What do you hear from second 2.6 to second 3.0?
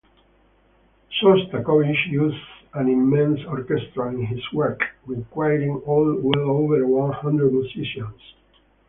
an